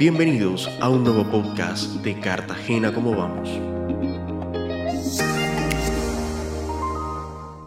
[0.00, 3.50] Bienvenidos a un nuevo podcast de Cartagena ¿Cómo vamos?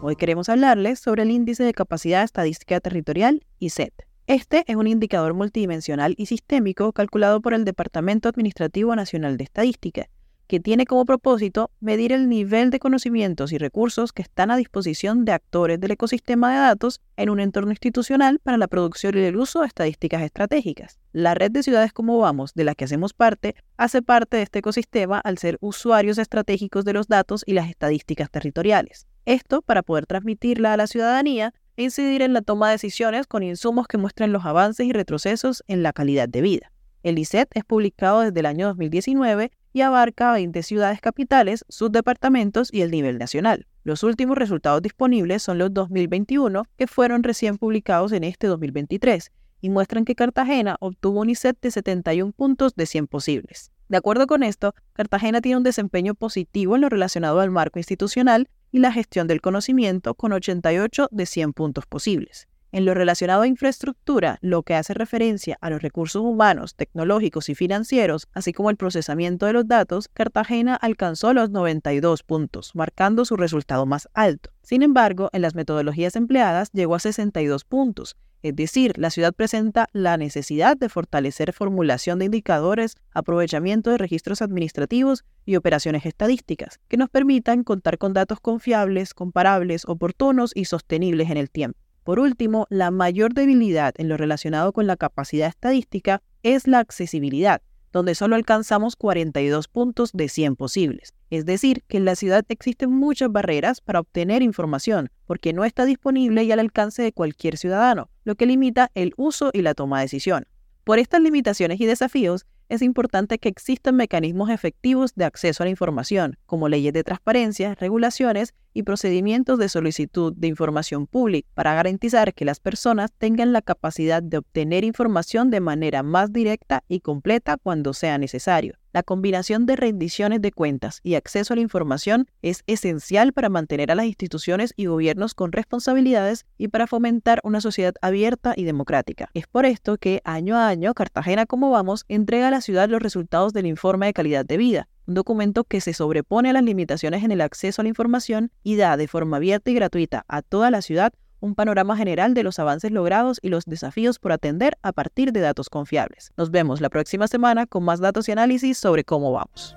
[0.02, 3.94] Hoy queremos hablarles sobre el Índice de Capacidad Estadística Territorial, ISET.
[4.26, 10.08] Este es un indicador multidimensional y sistémico calculado por el Departamento Administrativo Nacional de Estadística
[10.46, 15.24] que tiene como propósito medir el nivel de conocimientos y recursos que están a disposición
[15.24, 19.36] de actores del ecosistema de datos en un entorno institucional para la producción y el
[19.36, 20.98] uso de estadísticas estratégicas.
[21.12, 24.58] La red de ciudades como Vamos, de la que hacemos parte, hace parte de este
[24.58, 29.06] ecosistema al ser usuarios estratégicos de los datos y las estadísticas territoriales.
[29.26, 33.42] Esto para poder transmitirla a la ciudadanía e incidir en la toma de decisiones con
[33.42, 36.72] insumos que muestren los avances y retrocesos en la calidad de vida.
[37.02, 42.80] El ICET es publicado desde el año 2019 y abarca 20 ciudades capitales, subdepartamentos y
[42.82, 43.66] el nivel nacional.
[43.82, 49.70] Los últimos resultados disponibles son los 2021, que fueron recién publicados en este 2023, y
[49.70, 53.72] muestran que Cartagena obtuvo un ICET de 71 puntos de 100 posibles.
[53.88, 58.48] De acuerdo con esto, Cartagena tiene un desempeño positivo en lo relacionado al marco institucional
[58.70, 62.46] y la gestión del conocimiento con 88 de 100 puntos posibles.
[62.74, 67.54] En lo relacionado a infraestructura, lo que hace referencia a los recursos humanos, tecnológicos y
[67.54, 73.36] financieros, así como el procesamiento de los datos, Cartagena alcanzó los 92 puntos, marcando su
[73.36, 74.50] resultado más alto.
[74.64, 79.88] Sin embargo, en las metodologías empleadas llegó a 62 puntos, es decir, la ciudad presenta
[79.92, 86.96] la necesidad de fortalecer formulación de indicadores, aprovechamiento de registros administrativos y operaciones estadísticas que
[86.96, 91.83] nos permitan contar con datos confiables, comparables, oportunos y sostenibles en el tiempo.
[92.04, 97.62] Por último, la mayor debilidad en lo relacionado con la capacidad estadística es la accesibilidad,
[97.92, 101.14] donde solo alcanzamos 42 puntos de 100 posibles.
[101.30, 105.86] Es decir, que en la ciudad existen muchas barreras para obtener información, porque no está
[105.86, 110.00] disponible y al alcance de cualquier ciudadano, lo que limita el uso y la toma
[110.00, 110.46] de decisión.
[110.84, 115.70] Por estas limitaciones y desafíos, es importante que existan mecanismos efectivos de acceso a la
[115.70, 122.34] información, como leyes de transparencia, regulaciones y procedimientos de solicitud de información pública, para garantizar
[122.34, 127.56] que las personas tengan la capacidad de obtener información de manera más directa y completa
[127.56, 128.74] cuando sea necesario.
[128.94, 133.90] La combinación de rendiciones de cuentas y acceso a la información es esencial para mantener
[133.90, 139.30] a las instituciones y gobiernos con responsabilidades y para fomentar una sociedad abierta y democrática.
[139.34, 143.02] Es por esto que año a año Cartagena como vamos entrega a la ciudad los
[143.02, 147.24] resultados del informe de calidad de vida, un documento que se sobrepone a las limitaciones
[147.24, 150.70] en el acceso a la información y da de forma abierta y gratuita a toda
[150.70, 154.92] la ciudad un panorama general de los avances logrados y los desafíos por atender a
[154.92, 156.32] partir de datos confiables.
[156.38, 159.76] Nos vemos la próxima semana con más datos y análisis sobre cómo vamos.